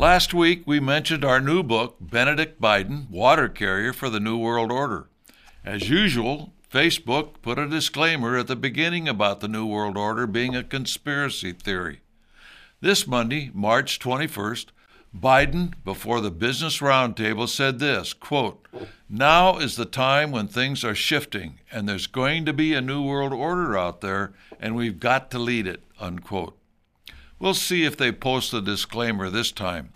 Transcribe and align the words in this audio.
Last 0.00 0.32
week, 0.32 0.62
we 0.64 0.80
mentioned 0.80 1.26
our 1.26 1.42
new 1.42 1.62
book, 1.62 1.96
Benedict 2.00 2.58
Biden 2.58 3.10
Water 3.10 3.50
Carrier 3.50 3.92
for 3.92 4.08
the 4.08 4.18
New 4.18 4.38
World 4.38 4.72
Order. 4.72 5.08
As 5.62 5.90
usual, 5.90 6.54
Facebook 6.72 7.42
put 7.42 7.58
a 7.58 7.68
disclaimer 7.68 8.38
at 8.38 8.46
the 8.46 8.56
beginning 8.56 9.10
about 9.10 9.40
the 9.40 9.46
New 9.46 9.66
World 9.66 9.98
Order 9.98 10.26
being 10.26 10.56
a 10.56 10.64
conspiracy 10.64 11.52
theory. 11.52 12.00
This 12.80 13.06
Monday, 13.06 13.50
March 13.52 13.98
21st, 13.98 14.68
Biden, 15.14 15.74
before 15.84 16.22
the 16.22 16.30
Business 16.30 16.78
Roundtable, 16.78 17.46
said 17.46 17.78
this 17.78 18.14
quote, 18.14 18.66
Now 19.06 19.58
is 19.58 19.76
the 19.76 19.84
time 19.84 20.30
when 20.30 20.48
things 20.48 20.82
are 20.82 20.94
shifting, 20.94 21.58
and 21.70 21.86
there's 21.86 22.06
going 22.06 22.46
to 22.46 22.54
be 22.54 22.72
a 22.72 22.80
new 22.80 23.02
world 23.02 23.34
order 23.34 23.76
out 23.76 24.00
there, 24.00 24.32
and 24.58 24.74
we've 24.74 24.98
got 24.98 25.30
to 25.32 25.38
lead 25.38 25.66
it. 25.66 25.82
Unquote. 26.00 26.56
We'll 27.40 27.54
see 27.54 27.84
if 27.84 27.96
they 27.96 28.12
post 28.12 28.52
the 28.52 28.60
disclaimer 28.60 29.30
this 29.30 29.50
time. 29.50 29.94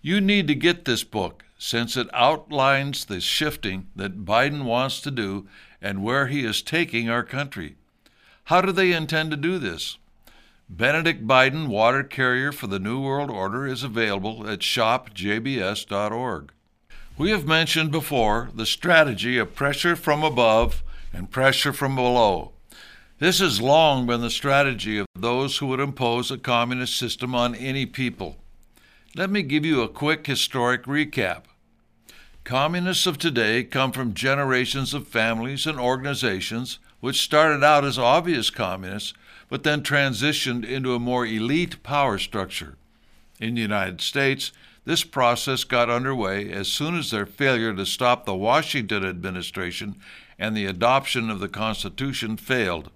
You 0.00 0.20
need 0.20 0.46
to 0.46 0.54
get 0.54 0.84
this 0.84 1.02
book 1.02 1.44
since 1.58 1.96
it 1.96 2.08
outlines 2.12 3.04
the 3.04 3.20
shifting 3.20 3.88
that 3.96 4.24
Biden 4.24 4.64
wants 4.64 5.00
to 5.02 5.10
do 5.10 5.48
and 5.80 6.02
where 6.02 6.28
he 6.28 6.44
is 6.44 6.62
taking 6.62 7.10
our 7.10 7.24
country. 7.24 7.74
How 8.44 8.60
do 8.60 8.70
they 8.70 8.92
intend 8.92 9.32
to 9.32 9.36
do 9.36 9.58
this? 9.58 9.98
Benedict 10.68 11.26
Biden 11.26 11.66
Water 11.66 12.02
Carrier 12.02 12.52
for 12.52 12.68
the 12.68 12.78
New 12.78 13.00
World 13.00 13.30
Order 13.30 13.66
is 13.66 13.82
available 13.82 14.48
at 14.48 14.60
shopjbs.org. 14.60 16.52
We 17.18 17.30
have 17.30 17.46
mentioned 17.46 17.90
before 17.90 18.50
the 18.54 18.66
strategy 18.66 19.36
of 19.36 19.54
pressure 19.54 19.96
from 19.96 20.22
above 20.22 20.82
and 21.12 21.30
pressure 21.30 21.72
from 21.72 21.96
below. 21.96 22.52
This 23.22 23.38
has 23.38 23.60
long 23.60 24.04
been 24.08 24.20
the 24.20 24.30
strategy 24.30 24.98
of 24.98 25.06
those 25.14 25.58
who 25.58 25.68
would 25.68 25.78
impose 25.78 26.32
a 26.32 26.36
communist 26.36 26.96
system 26.96 27.36
on 27.36 27.54
any 27.54 27.86
people. 27.86 28.36
Let 29.14 29.30
me 29.30 29.44
give 29.44 29.64
you 29.64 29.80
a 29.80 29.88
quick 29.88 30.26
historic 30.26 30.86
recap. 30.86 31.42
Communists 32.42 33.06
of 33.06 33.18
today 33.18 33.62
come 33.62 33.92
from 33.92 34.12
generations 34.12 34.92
of 34.92 35.06
families 35.06 35.68
and 35.68 35.78
organizations 35.78 36.80
which 36.98 37.20
started 37.20 37.62
out 37.62 37.84
as 37.84 37.96
obvious 37.96 38.50
communists 38.50 39.14
but 39.48 39.62
then 39.62 39.84
transitioned 39.84 40.64
into 40.64 40.92
a 40.92 40.98
more 40.98 41.24
elite 41.24 41.84
power 41.84 42.18
structure. 42.18 42.74
In 43.38 43.54
the 43.54 43.62
United 43.62 44.00
States, 44.00 44.50
this 44.84 45.04
process 45.04 45.62
got 45.62 45.88
underway 45.88 46.50
as 46.50 46.66
soon 46.66 46.98
as 46.98 47.12
their 47.12 47.26
failure 47.26 47.72
to 47.72 47.86
stop 47.86 48.24
the 48.26 48.34
Washington 48.34 49.04
administration 49.04 49.94
and 50.40 50.56
the 50.56 50.66
adoption 50.66 51.30
of 51.30 51.38
the 51.38 51.48
Constitution 51.48 52.36
failed. 52.36 52.90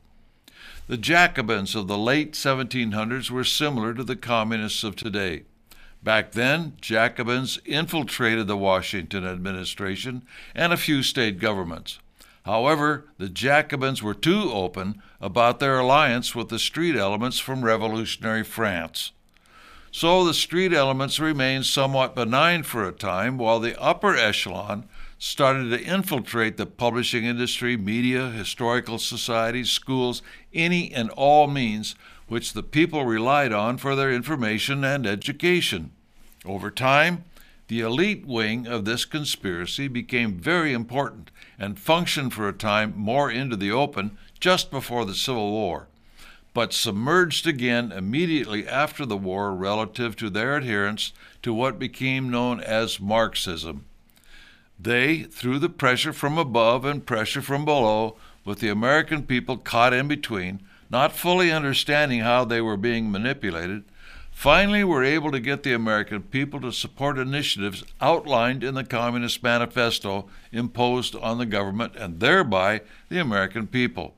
The 0.89 0.97
Jacobins 0.97 1.75
of 1.75 1.89
the 1.89 1.99
late 1.99 2.35
1700s 2.35 3.29
were 3.29 3.43
similar 3.43 3.93
to 3.95 4.05
the 4.05 4.15
communists 4.15 4.85
of 4.85 4.95
today. 4.95 5.43
Back 6.01 6.31
then, 6.31 6.77
Jacobins 6.81 7.59
infiltrated 7.65 8.47
the 8.47 8.57
Washington 8.57 9.27
administration 9.27 10.23
and 10.55 10.73
a 10.73 10.77
few 10.77 11.03
state 11.03 11.41
governments. 11.41 11.99
However, 12.45 13.07
the 13.19 13.29
Jacobins 13.29 14.01
were 14.01 14.15
too 14.15 14.53
open 14.53 15.03
about 15.21 15.59
their 15.59 15.81
alliance 15.81 16.37
with 16.37 16.51
the 16.51 16.59
street 16.61 16.95
elements 16.95 17.41
from 17.41 17.65
revolutionary 17.65 18.45
France. 18.45 19.11
So 19.91 20.25
the 20.25 20.35
street 20.35 20.73
elements 20.73 21.19
remained 21.19 21.67
somewhat 21.67 22.15
benign 22.15 22.63
for 22.63 22.87
a 22.87 22.93
time 22.93 23.39
while 23.39 23.59
the 23.59 23.81
upper 23.81 24.15
echelon 24.15 24.89
started 25.19 25.71
to 25.71 25.83
infiltrate 25.83 26.57
the 26.57 26.67
publishing 26.67 27.25
industry, 27.25 27.77
media, 27.77 28.31
historical 28.31 28.99
societies, 28.99 29.71
schools, 29.71 30.23
any 30.53 30.93
and 30.93 31.11
all 31.11 31.47
means 31.47 31.95
which 32.29 32.53
the 32.53 32.63
people 32.63 33.05
relied 33.05 33.53
on 33.53 33.79
for 33.79 33.95
their 33.95 34.13
information 34.13 34.85
and 34.85 35.07
education. 35.07 35.93
Over 36.45 36.71
time, 36.71 37.25
the 37.69 37.81
elite 37.81 38.27
wing 38.27 38.67
of 38.67 38.85
this 38.85 39.05
conspiracy 39.05 39.89
became 39.89 40.39
very 40.39 40.73
important 40.73 41.31
and 41.59 41.79
functioned 41.79 42.33
for 42.33 42.49
a 42.49 42.53
time 42.53 42.93
more 42.97 43.31
into 43.31 43.57
the 43.57 43.73
open 43.73 44.17
just 44.39 44.71
before 44.71 45.05
the 45.05 45.15
Civil 45.15 45.51
War, 45.51 45.89
but 46.55 46.73
submerged 46.73 47.47
again 47.47 47.91
immediately 47.91 48.69
after 48.69 49.05
the 49.05 49.17
war 49.17 49.55
relative 49.55 50.15
to 50.17 50.31
their 50.31 50.57
adherence 50.57 51.13
to 51.43 51.53
what 51.53 51.79
became 51.79 52.31
known 52.31 52.61
as 52.61 53.01
Marxism. 53.01 53.85
They, 54.79 55.23
through 55.23 55.59
the 55.61 55.69
pressure 55.69 56.13
from 56.13 56.39
above 56.39 56.85
and 56.85 57.05
pressure 57.05 57.43
from 57.43 57.65
below, 57.65 58.17
with 58.45 58.61
the 58.61 58.69
American 58.69 59.25
people 59.25 59.57
caught 59.57 59.93
in 59.93 60.07
between, 60.07 60.61
not 60.91 61.13
fully 61.13 61.51
understanding 61.51 62.21
how 62.21 62.45
they 62.45 62.61
were 62.61 62.77
being 62.77 63.11
manipulated, 63.11 63.85
finally 64.31 64.85
were 64.85 65.03
able 65.03 65.33
to 65.33 65.41
get 65.41 65.63
the 65.63 65.73
American 65.73 66.23
people 66.23 66.61
to 66.61 66.71
support 66.71 67.19
initiatives 67.19 67.85
outlined 68.01 68.63
in 68.63 68.75
the 68.75 68.85
Communist 68.85 69.43
Manifesto 69.43 70.29
imposed 70.53 71.17
on 71.17 71.39
the 71.39 71.47
government 71.47 71.97
and 71.97 72.21
thereby 72.21 72.83
the 73.09 73.19
American 73.19 73.67
people. 73.67 74.15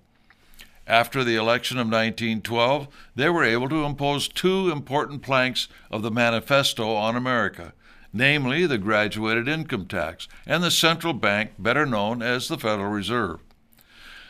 After 0.88 1.22
the 1.22 1.36
election 1.36 1.78
of 1.78 1.86
1912, 1.86 2.88
they 3.14 3.28
were 3.28 3.44
able 3.44 3.69
to 3.69 3.84
impose 3.84 4.26
two 4.26 4.70
important 4.70 5.22
planks 5.22 5.69
of 5.90 6.02
the 6.02 6.10
manifesto 6.10 6.94
on 6.94 7.14
America, 7.14 7.72
namely 8.12 8.66
the 8.66 8.78
graduated 8.78 9.48
income 9.48 9.86
tax 9.86 10.28
and 10.46 10.62
the 10.62 10.70
central 10.70 11.12
bank, 11.12 11.52
better 11.58 11.86
known 11.86 12.22
as 12.22 12.48
the 12.48 12.58
Federal 12.58 12.91
Reserve. 12.91 13.41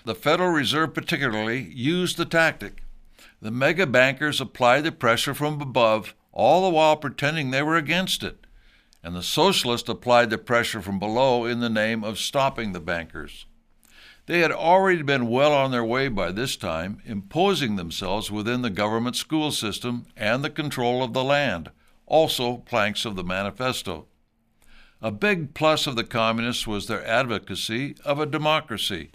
The 0.04 0.14
Federal 0.14 0.50
Reserve, 0.50 0.94
particularly, 0.94 1.70
used 1.74 2.16
the 2.16 2.24
tactic 2.24 2.82
the 3.40 3.50
mega 3.52 3.86
bankers 3.86 4.40
applied 4.40 4.82
the 4.82 4.90
pressure 4.92 5.32
from 5.32 5.60
above, 5.60 6.14
all 6.32 6.64
the 6.64 6.74
while 6.74 6.96
pretending 6.96 7.50
they 7.50 7.62
were 7.62 7.76
against 7.76 8.24
it. 8.24 8.46
And 9.02 9.14
the 9.14 9.22
socialists 9.22 9.88
applied 9.88 10.30
the 10.30 10.38
pressure 10.38 10.82
from 10.82 10.98
below 10.98 11.44
in 11.44 11.60
the 11.60 11.70
name 11.70 12.02
of 12.02 12.18
stopping 12.18 12.72
the 12.72 12.80
bankers. 12.80 13.46
They 14.26 14.40
had 14.40 14.50
already 14.50 15.02
been 15.02 15.28
well 15.28 15.52
on 15.52 15.70
their 15.70 15.84
way 15.84 16.08
by 16.08 16.32
this 16.32 16.56
time, 16.56 17.00
imposing 17.04 17.76
themselves 17.76 18.30
within 18.30 18.62
the 18.62 18.70
government 18.70 19.14
school 19.14 19.52
system 19.52 20.06
and 20.16 20.44
the 20.44 20.50
control 20.50 21.02
of 21.02 21.12
the 21.12 21.24
land, 21.24 21.70
also 22.08 22.56
planks 22.56 23.04
of 23.04 23.16
the 23.16 23.24
manifesto. 23.24 24.06
A 25.00 25.12
big 25.12 25.54
plus 25.54 25.86
of 25.86 25.94
the 25.94 26.04
communists 26.04 26.66
was 26.66 26.86
their 26.86 27.06
advocacy 27.06 27.94
of 28.04 28.19
a 28.19 28.26
democracy. 28.26 29.10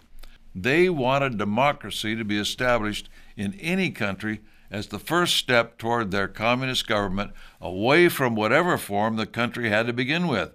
They 0.55 0.89
wanted 0.89 1.37
democracy 1.37 2.15
to 2.15 2.23
be 2.23 2.37
established 2.37 3.09
in 3.35 3.55
any 3.55 3.89
country 3.91 4.41
as 4.71 4.87
the 4.87 4.99
first 4.99 5.35
step 5.35 5.77
toward 5.77 6.11
their 6.11 6.27
communist 6.27 6.87
government 6.87 7.31
away 7.59 8.09
from 8.09 8.35
whatever 8.35 8.77
form 8.77 9.17
the 9.17 9.25
country 9.25 9.69
had 9.69 9.87
to 9.87 9.93
begin 9.93 10.27
with. 10.27 10.51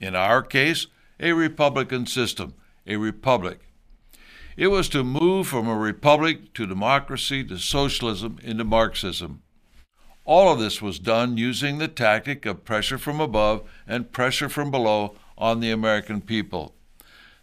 In 0.00 0.14
our 0.14 0.42
case, 0.42 0.86
a 1.18 1.32
republican 1.32 2.06
system, 2.06 2.54
a 2.86 2.96
republic. 2.96 3.60
It 4.56 4.68
was 4.68 4.88
to 4.90 5.02
move 5.02 5.48
from 5.48 5.68
a 5.68 5.76
republic 5.76 6.54
to 6.54 6.66
democracy 6.66 7.42
to 7.44 7.58
socialism 7.58 8.38
into 8.42 8.64
Marxism. 8.64 9.42
All 10.24 10.52
of 10.52 10.58
this 10.58 10.80
was 10.80 10.98
done 10.98 11.36
using 11.36 11.78
the 11.78 11.88
tactic 11.88 12.46
of 12.46 12.64
pressure 12.64 12.98
from 12.98 13.20
above 13.20 13.62
and 13.86 14.10
pressure 14.10 14.48
from 14.48 14.70
below 14.70 15.16
on 15.36 15.60
the 15.60 15.70
American 15.70 16.20
people. 16.22 16.74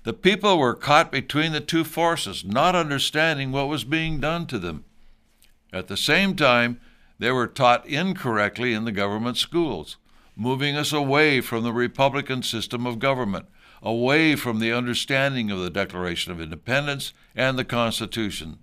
The 0.03 0.13
people 0.13 0.57
were 0.57 0.73
caught 0.73 1.11
between 1.11 1.51
the 1.51 1.61
two 1.61 1.83
forces, 1.83 2.43
not 2.43 2.75
understanding 2.75 3.51
what 3.51 3.67
was 3.67 3.83
being 3.83 4.19
done 4.19 4.47
to 4.47 4.57
them. 4.57 4.83
At 5.71 5.87
the 5.87 5.97
same 5.97 6.35
time, 6.35 6.81
they 7.19 7.31
were 7.31 7.45
taught 7.45 7.85
incorrectly 7.85 8.73
in 8.73 8.85
the 8.85 8.91
government 8.91 9.37
schools, 9.37 9.97
moving 10.35 10.75
us 10.75 10.91
away 10.91 11.39
from 11.39 11.63
the 11.63 11.73
Republican 11.73 12.41
system 12.41 12.87
of 12.87 12.97
government, 12.97 13.45
away 13.83 14.35
from 14.35 14.59
the 14.59 14.73
understanding 14.73 15.51
of 15.51 15.59
the 15.59 15.69
Declaration 15.69 16.31
of 16.31 16.41
Independence 16.41 17.13
and 17.35 17.59
the 17.59 17.65
Constitution. 17.65 18.57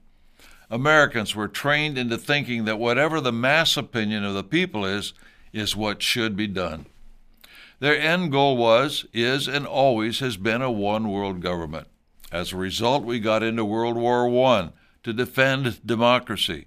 Americans 0.71 1.35
were 1.35 1.49
trained 1.49 1.97
into 1.97 2.19
thinking 2.19 2.65
that 2.67 2.79
whatever 2.79 3.21
the 3.21 3.33
mass 3.33 3.77
opinion 3.77 4.25
of 4.25 4.35
the 4.35 4.45
people 4.45 4.85
is, 4.85 5.15
is 5.53 5.75
what 5.75 6.03
should 6.03 6.37
be 6.37 6.47
done. 6.47 6.87
Their 7.81 7.99
end 7.99 8.33
goal 8.33 8.57
was, 8.57 9.07
is, 9.13 9.49
and 9.49 9.67
always 9.67 10.19
has 10.19 10.37
been 10.37 10.63
a 10.63 10.71
one 10.71 11.11
world 11.11 11.41
government. 11.41 11.87
As 12.31 12.53
a 12.53 12.57
result, 12.57 13.05
we 13.05 13.21
got 13.21 13.43
into 13.43 13.65
World 13.65 13.97
War 13.97 14.29
I 14.47 14.71
to 15.05 15.13
defend 15.13 15.87
democracy. 15.87 16.67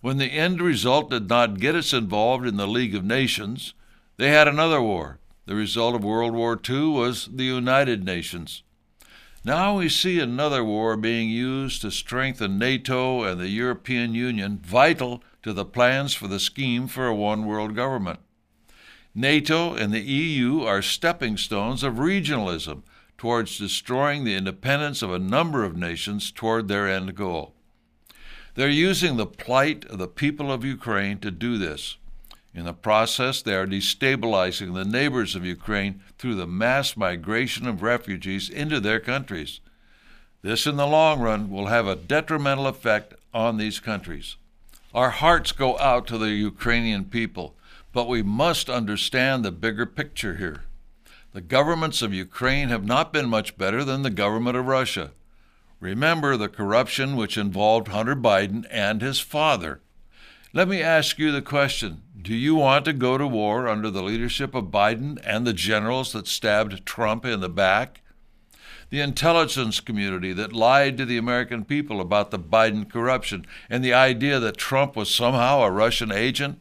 When 0.00 0.18
the 0.18 0.26
end 0.26 0.60
result 0.60 1.10
did 1.10 1.28
not 1.28 1.58
get 1.58 1.74
us 1.74 1.92
involved 1.92 2.46
in 2.46 2.56
the 2.56 2.68
League 2.68 2.94
of 2.94 3.04
Nations, 3.04 3.74
they 4.16 4.28
had 4.28 4.46
another 4.46 4.80
war. 4.80 5.18
The 5.46 5.54
result 5.54 5.94
of 5.94 6.04
World 6.04 6.34
War 6.34 6.60
II 6.68 6.88
was 6.88 7.28
the 7.32 7.44
United 7.44 8.04
Nations. 8.04 8.62
Now 9.46 9.76
we 9.76 9.90
see 9.90 10.20
another 10.20 10.64
war 10.64 10.96
being 10.96 11.28
used 11.28 11.82
to 11.82 11.90
strengthen 11.90 12.58
NATO 12.58 13.24
and 13.24 13.38
the 13.38 13.50
European 13.50 14.14
Union, 14.14 14.58
vital 14.64 15.22
to 15.42 15.52
the 15.52 15.66
plans 15.66 16.14
for 16.14 16.28
the 16.28 16.40
scheme 16.40 16.86
for 16.86 17.06
a 17.06 17.14
one 17.14 17.44
world 17.44 17.76
government. 17.76 18.20
NATO 19.14 19.74
and 19.74 19.92
the 19.92 20.00
EU 20.00 20.62
are 20.62 20.80
stepping 20.80 21.36
stones 21.36 21.82
of 21.82 21.96
regionalism 21.96 22.84
towards 23.18 23.58
destroying 23.58 24.24
the 24.24 24.34
independence 24.34 25.02
of 25.02 25.12
a 25.12 25.18
number 25.18 25.62
of 25.62 25.76
nations 25.76 26.30
toward 26.30 26.68
their 26.68 26.88
end 26.88 27.14
goal. 27.14 27.54
They're 28.54 28.70
using 28.70 29.18
the 29.18 29.26
plight 29.26 29.84
of 29.84 29.98
the 29.98 30.08
people 30.08 30.50
of 30.50 30.64
Ukraine 30.64 31.18
to 31.18 31.30
do 31.30 31.58
this. 31.58 31.98
In 32.54 32.64
the 32.64 32.72
process, 32.72 33.42
they 33.42 33.54
are 33.54 33.66
destabilizing 33.66 34.74
the 34.74 34.84
neighbors 34.84 35.34
of 35.34 35.44
Ukraine 35.44 36.00
through 36.18 36.36
the 36.36 36.46
mass 36.46 36.96
migration 36.96 37.66
of 37.66 37.82
refugees 37.82 38.48
into 38.48 38.78
their 38.78 39.00
countries. 39.00 39.60
This, 40.42 40.66
in 40.66 40.76
the 40.76 40.86
long 40.86 41.20
run, 41.20 41.50
will 41.50 41.66
have 41.66 41.88
a 41.88 41.96
detrimental 41.96 42.68
effect 42.68 43.14
on 43.32 43.56
these 43.56 43.80
countries. 43.80 44.36
Our 44.94 45.10
hearts 45.10 45.50
go 45.50 45.76
out 45.80 46.06
to 46.06 46.18
the 46.18 46.30
Ukrainian 46.30 47.06
people, 47.06 47.56
but 47.92 48.08
we 48.08 48.22
must 48.22 48.70
understand 48.70 49.44
the 49.44 49.50
bigger 49.50 49.86
picture 49.86 50.36
here. 50.36 50.62
The 51.32 51.40
governments 51.40 52.00
of 52.02 52.14
Ukraine 52.14 52.68
have 52.68 52.84
not 52.84 53.12
been 53.12 53.28
much 53.28 53.58
better 53.58 53.82
than 53.82 54.02
the 54.02 54.10
government 54.10 54.56
of 54.56 54.66
Russia. 54.66 55.10
Remember 55.80 56.36
the 56.36 56.48
corruption 56.48 57.16
which 57.16 57.36
involved 57.36 57.88
Hunter 57.88 58.14
Biden 58.14 58.64
and 58.70 59.02
his 59.02 59.18
father. 59.18 59.80
Let 60.52 60.68
me 60.68 60.80
ask 60.80 61.18
you 61.18 61.32
the 61.32 61.42
question 61.42 62.02
Do 62.24 62.34
you 62.34 62.54
want 62.54 62.86
to 62.86 62.94
go 62.94 63.18
to 63.18 63.26
war 63.26 63.68
under 63.68 63.90
the 63.90 64.02
leadership 64.02 64.54
of 64.54 64.70
Biden 64.70 65.20
and 65.24 65.46
the 65.46 65.52
generals 65.52 66.14
that 66.14 66.26
stabbed 66.26 66.86
Trump 66.86 67.26
in 67.26 67.40
the 67.40 67.50
back? 67.50 68.00
The 68.88 69.02
intelligence 69.02 69.78
community 69.78 70.32
that 70.32 70.54
lied 70.54 70.96
to 70.96 71.04
the 71.04 71.18
American 71.18 71.66
people 71.66 72.00
about 72.00 72.30
the 72.30 72.38
Biden 72.38 72.90
corruption 72.90 73.44
and 73.68 73.84
the 73.84 73.92
idea 73.92 74.40
that 74.40 74.56
Trump 74.56 74.96
was 74.96 75.14
somehow 75.14 75.60
a 75.60 75.70
Russian 75.70 76.10
agent? 76.10 76.60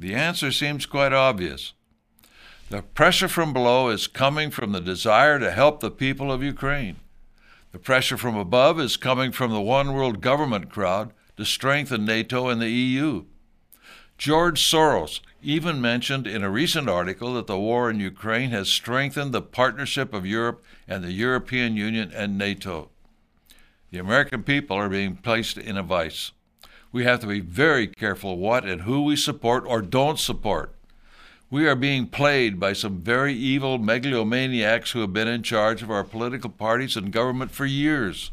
The 0.00 0.16
answer 0.16 0.50
seems 0.50 0.84
quite 0.84 1.12
obvious. 1.12 1.74
The 2.68 2.82
pressure 2.82 3.28
from 3.28 3.52
below 3.52 3.88
is 3.88 4.08
coming 4.08 4.50
from 4.50 4.72
the 4.72 4.80
desire 4.80 5.38
to 5.38 5.52
help 5.52 5.78
the 5.78 5.92
people 5.92 6.32
of 6.32 6.42
Ukraine. 6.42 6.96
The 7.70 7.78
pressure 7.78 8.16
from 8.16 8.34
above 8.34 8.80
is 8.80 8.96
coming 8.96 9.30
from 9.30 9.52
the 9.52 9.60
one 9.60 9.92
world 9.92 10.20
government 10.20 10.70
crowd 10.70 11.12
to 11.36 11.44
strengthen 11.44 12.04
NATO 12.04 12.48
and 12.48 12.60
the 12.60 12.68
EU. 12.68 13.26
George 14.22 14.62
Soros 14.62 15.18
even 15.42 15.80
mentioned 15.80 16.28
in 16.28 16.44
a 16.44 16.48
recent 16.48 16.88
article 16.88 17.34
that 17.34 17.48
the 17.48 17.58
war 17.58 17.90
in 17.90 17.98
Ukraine 17.98 18.50
has 18.50 18.68
strengthened 18.68 19.32
the 19.32 19.42
partnership 19.42 20.14
of 20.14 20.24
Europe 20.24 20.62
and 20.86 21.02
the 21.02 21.10
European 21.10 21.74
Union 21.74 22.12
and 22.14 22.38
NATO. 22.38 22.90
The 23.90 23.98
American 23.98 24.44
people 24.44 24.76
are 24.76 24.88
being 24.88 25.16
placed 25.16 25.58
in 25.58 25.76
a 25.76 25.82
vice. 25.82 26.30
We 26.92 27.02
have 27.02 27.18
to 27.22 27.26
be 27.26 27.40
very 27.40 27.88
careful 27.88 28.38
what 28.38 28.64
and 28.64 28.82
who 28.82 29.02
we 29.02 29.16
support 29.16 29.64
or 29.66 29.82
don't 29.82 30.20
support. 30.20 30.72
We 31.50 31.66
are 31.66 31.74
being 31.74 32.06
played 32.06 32.60
by 32.60 32.74
some 32.74 33.00
very 33.00 33.34
evil 33.34 33.80
megalomaniacs 33.80 34.92
who 34.92 35.00
have 35.00 35.12
been 35.12 35.26
in 35.26 35.42
charge 35.42 35.82
of 35.82 35.90
our 35.90 36.04
political 36.04 36.50
parties 36.50 36.96
and 36.96 37.10
government 37.10 37.50
for 37.50 37.66
years. 37.66 38.30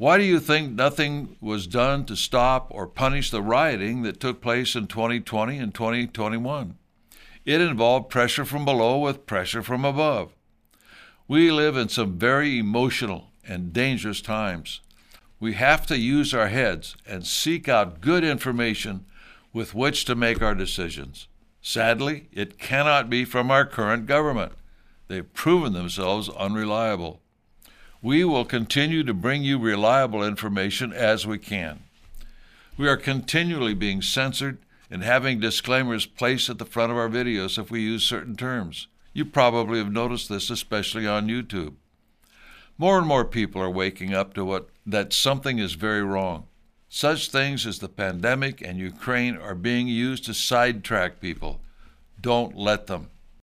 Why 0.00 0.16
do 0.16 0.24
you 0.24 0.40
think 0.40 0.72
nothing 0.72 1.36
was 1.42 1.66
done 1.66 2.06
to 2.06 2.16
stop 2.16 2.68
or 2.70 2.86
punish 2.86 3.30
the 3.30 3.42
rioting 3.42 4.00
that 4.00 4.18
took 4.18 4.40
place 4.40 4.74
in 4.74 4.86
2020 4.86 5.58
and 5.58 5.74
2021? 5.74 6.78
It 7.44 7.60
involved 7.60 8.08
pressure 8.08 8.46
from 8.46 8.64
below 8.64 8.98
with 8.98 9.26
pressure 9.26 9.62
from 9.62 9.84
above. 9.84 10.32
We 11.28 11.50
live 11.50 11.76
in 11.76 11.90
some 11.90 12.18
very 12.18 12.58
emotional 12.58 13.26
and 13.46 13.74
dangerous 13.74 14.22
times. 14.22 14.80
We 15.38 15.52
have 15.52 15.84
to 15.88 15.98
use 15.98 16.32
our 16.32 16.48
heads 16.48 16.96
and 17.06 17.26
seek 17.26 17.68
out 17.68 18.00
good 18.00 18.24
information 18.24 19.04
with 19.52 19.74
which 19.74 20.06
to 20.06 20.14
make 20.14 20.40
our 20.40 20.54
decisions. 20.54 21.28
Sadly, 21.60 22.30
it 22.32 22.58
cannot 22.58 23.10
be 23.10 23.26
from 23.26 23.50
our 23.50 23.66
current 23.66 24.06
government. 24.06 24.52
They've 25.08 25.34
proven 25.34 25.74
themselves 25.74 26.30
unreliable. 26.30 27.20
We 28.02 28.24
will 28.24 28.46
continue 28.46 29.04
to 29.04 29.12
bring 29.12 29.42
you 29.42 29.58
reliable 29.58 30.24
information 30.24 30.92
as 30.92 31.26
we 31.26 31.38
can. 31.38 31.80
We 32.78 32.88
are 32.88 32.96
continually 32.96 33.74
being 33.74 34.00
censored 34.00 34.58
and 34.90 35.02
having 35.02 35.38
disclaimers 35.38 36.06
placed 36.06 36.48
at 36.48 36.58
the 36.58 36.64
front 36.64 36.90
of 36.90 36.96
our 36.98 37.10
videos 37.10 37.58
if 37.58 37.70
we 37.70 37.82
use 37.82 38.02
certain 38.02 38.36
terms. 38.36 38.86
You 39.12 39.26
probably 39.26 39.78
have 39.78 39.92
noticed 39.92 40.30
this, 40.30 40.48
especially 40.48 41.06
on 41.06 41.28
YouTube. 41.28 41.74
More 42.78 42.96
and 42.96 43.06
more 43.06 43.26
people 43.26 43.60
are 43.60 43.68
waking 43.68 44.14
up 44.14 44.32
to 44.32 44.46
what 44.46 44.70
that 44.86 45.12
something 45.12 45.58
is 45.58 45.74
very 45.74 46.02
wrong. 46.02 46.46
Such 46.88 47.30
things 47.30 47.66
as 47.66 47.80
the 47.80 47.88
pandemic 47.88 48.62
and 48.62 48.78
Ukraine 48.78 49.36
are 49.36 49.54
being 49.54 49.86
used 49.86 50.24
to 50.24 50.32
sidetrack 50.32 51.20
people. 51.20 51.60
Don't 52.18 52.56
let 52.56 52.86
them. 52.86 53.10